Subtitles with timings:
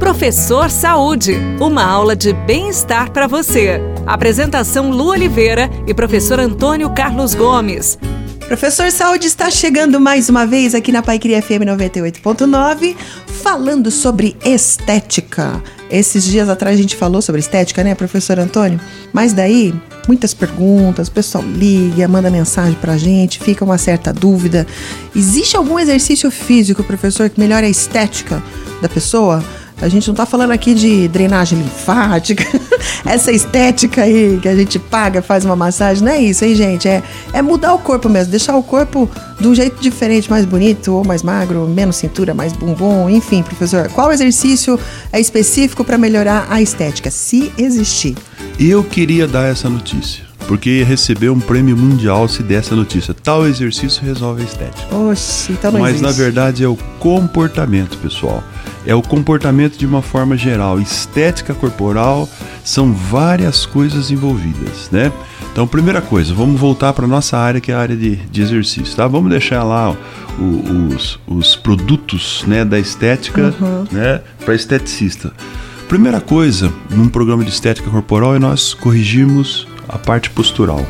[0.00, 3.78] Professor Saúde, uma aula de bem-estar para você.
[4.06, 7.98] Apresentação Lu Oliveira e professor Antônio Carlos Gomes.
[8.48, 12.96] Professor Saúde está chegando mais uma vez aqui na Paiqueria FM 98.9,
[13.42, 15.62] falando sobre estética.
[15.90, 18.80] Esses dias atrás a gente falou sobre estética, né, professor Antônio?
[19.12, 19.72] Mas daí,
[20.08, 24.66] muitas perguntas, o pessoal liga, manda mensagem pra gente, fica uma certa dúvida.
[25.14, 28.42] Existe algum exercício físico, professor, que melhora a estética
[28.80, 29.44] da pessoa?
[29.80, 32.44] A gente não tá falando aqui de drenagem linfática,
[33.04, 36.86] essa estética aí que a gente paga, faz uma massagem, não é isso, hein, gente?
[36.86, 39.08] É, é mudar o corpo mesmo, deixar o corpo
[39.40, 43.88] de um jeito diferente, mais bonito ou mais magro, menos cintura, mais bumbum, enfim, professor.
[43.88, 44.78] Qual exercício
[45.12, 48.16] é específico para melhorar a estética, se existir?
[48.58, 53.14] Eu queria dar essa notícia porque ia receber um prêmio mundial se desse a notícia.
[53.14, 54.96] Tal exercício resolve a estética.
[54.96, 56.04] Oxi, então não Mas existe.
[56.04, 58.42] na verdade é o comportamento, pessoal.
[58.86, 60.80] É o comportamento de uma forma geral.
[60.80, 62.28] Estética corporal
[62.64, 65.12] são várias coisas envolvidas, né?
[65.52, 68.94] Então, primeira coisa, vamos voltar para nossa área que é a área de, de exercício,
[68.96, 69.06] tá?
[69.06, 69.94] Vamos deixar lá
[70.38, 73.84] os, os produtos né, da estética Uhum.
[73.90, 75.32] né, para esteticista.
[75.88, 80.86] Primeira coisa num programa de estética corporal é nós corrigirmos a parte postural.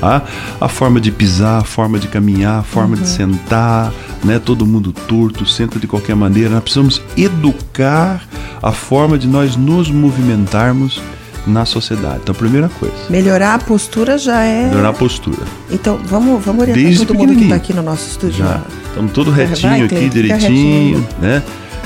[0.00, 0.22] Tá?
[0.60, 3.92] A forma de pisar, a forma de caminhar, a forma de sentar,
[4.24, 4.38] né?
[4.38, 6.50] Todo mundo torto, senta de qualquer maneira.
[6.50, 8.22] Nós precisamos educar
[8.62, 11.00] a forma de nós nos movimentarmos
[11.46, 12.20] na sociedade.
[12.22, 14.68] Então, primeira coisa, Melhorar a postura já é.
[14.68, 15.44] melhorar a postura.
[15.70, 18.38] Então, vamos, vamos orientar Desde todo mundo que está aqui no nosso estúdio.
[18.38, 21.08] Já estamos todo retinho aqui, direitinho, retinho.
[21.20, 21.42] né?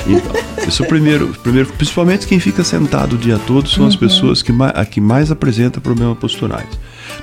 [0.07, 0.33] Então,
[0.67, 3.89] esse é o primeiro, primeiro, principalmente quem fica sentado o dia todo são Uhum.
[3.89, 6.67] as pessoas que mais, a que mais apresenta problemas posturais.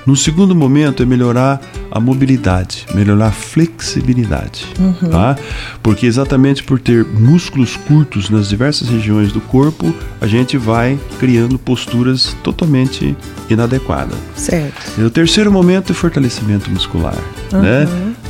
[0.06, 5.10] No segundo momento é melhorar a mobilidade, melhorar a flexibilidade, Uhum.
[5.10, 5.36] tá?
[5.82, 11.58] Porque exatamente por ter músculos curtos nas diversas regiões do corpo, a gente vai criando
[11.58, 13.16] posturas totalmente
[13.48, 14.16] inadequadas.
[14.36, 14.92] Certo.
[14.98, 17.16] E o terceiro momento é fortalecimento muscular,
[17.52, 17.88] né?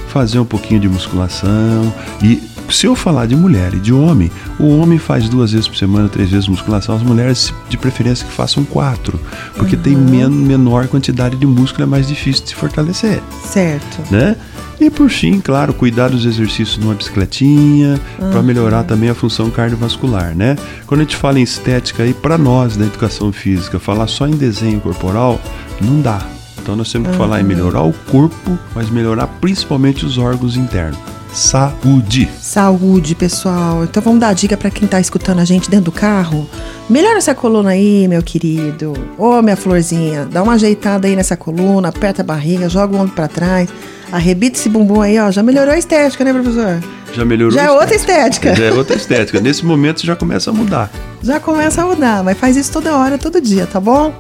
[0.08, 1.92] Fazer um pouquinho de musculação.
[2.22, 2.40] E
[2.70, 6.08] se eu falar de mulher e de homem, o homem faz duas vezes por semana,
[6.08, 9.18] três vezes musculação, as mulheres de preferência que façam quatro,
[9.56, 14.02] porque tem men menor quantidade de músculo, é mais difícil de se fortalecer, Certo.
[14.12, 14.36] né?
[14.80, 20.36] E por fim, claro, cuidar dos exercícios numa bicicletinha, para melhorar também a função cardiovascular,
[20.36, 20.56] né?
[20.86, 24.36] Quando a gente fala em estética aí, para nós da educação física, falar só em
[24.36, 25.40] desenho corporal
[25.80, 26.20] não dá.
[26.62, 30.98] Então nós temos que falar em melhorar o corpo, mas melhorar principalmente os órgãos internos.
[31.32, 32.28] Saúde.
[32.40, 33.84] Saúde, pessoal.
[33.84, 36.48] Então vamos dar a dica para quem tá escutando a gente dentro do carro.
[36.88, 38.92] Melhora essa coluna aí, meu querido.
[39.16, 43.14] Ô, minha florzinha, dá uma ajeitada aí nessa coluna, aperta a barriga, joga o ombro
[43.14, 43.68] para trás,
[44.12, 45.30] arrebita esse bumbum aí, ó.
[45.30, 46.80] Já melhorou a estética, né, professor?
[47.12, 47.54] Já melhorou?
[47.54, 48.54] Já é outra estética.
[48.54, 49.40] Já é outra estética.
[49.40, 50.90] Nesse momento já começa a mudar.
[51.22, 54.12] Já começa a mudar, mas faz isso toda hora, todo dia, tá bom?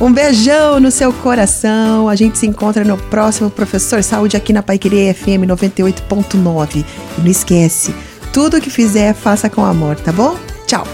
[0.00, 2.08] Um beijão no seu coração.
[2.08, 6.84] A gente se encontra no próximo Professor Saúde aqui na Paiqueria FM 98.9.
[7.18, 7.94] E não esquece,
[8.32, 10.36] tudo que fizer, faça com amor, tá bom?
[10.66, 10.86] Tchau.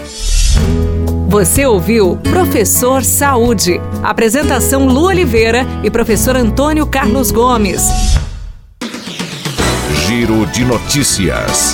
[1.27, 3.81] Você ouviu Professor Saúde.
[4.01, 7.81] Apresentação Lu Oliveira e professor Antônio Carlos Gomes.
[10.07, 11.73] Giro de notícias.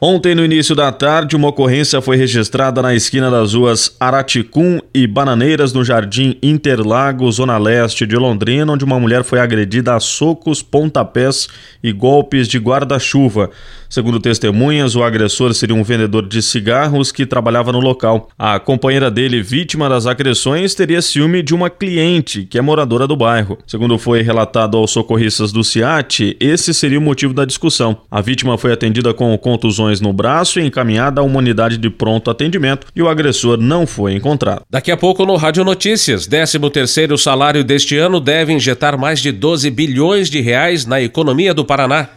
[0.00, 5.08] Ontem, no início da tarde, uma ocorrência foi registrada na esquina das ruas Araticum e
[5.08, 10.62] Bananeiras, no Jardim Interlagos, Zona Leste de Londrina, onde uma mulher foi agredida a socos,
[10.62, 11.48] pontapés
[11.82, 13.50] e golpes de guarda-chuva.
[13.90, 18.28] Segundo testemunhas, o agressor seria um vendedor de cigarros que trabalhava no local.
[18.38, 23.16] A companheira dele, vítima das agressões, teria ciúme de uma cliente, que é moradora do
[23.16, 23.58] bairro.
[23.66, 28.02] Segundo foi relatado aos socorristas do CIAT, esse seria o motivo da discussão.
[28.10, 32.30] A vítima foi atendida com contusões no braço e encaminhada a uma unidade de pronto
[32.30, 34.62] atendimento e o agressor não foi encontrado.
[34.70, 39.70] Daqui a pouco no Rádio Notícias, 13º salário deste ano deve injetar mais de 12
[39.70, 42.08] bilhões de reais na economia do Paraná.